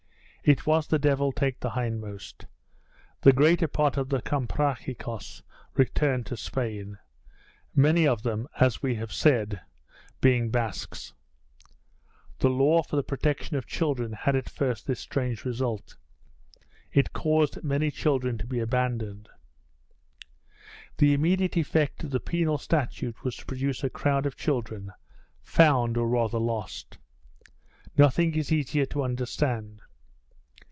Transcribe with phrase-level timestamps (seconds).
[0.43, 2.47] It was the devil take the hindmost.
[3.21, 5.43] The greater number of the Comprachicos
[5.75, 6.97] returned to Spain
[7.75, 9.61] many of them, as we have said,
[10.19, 11.13] being Basques.
[12.39, 15.95] The law for the protection of children had at first this strange result:
[16.91, 19.29] it caused many children to be abandoned.
[20.97, 24.91] The immediate effect of the penal statute was to produce a crowd of children,
[25.43, 26.97] found or rather lost.
[27.95, 29.81] Nothing is easier to understand.